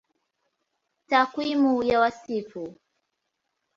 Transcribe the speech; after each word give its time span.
Takwimu 1.09 1.83
ya 1.83 1.99
Wasifu 1.99 2.75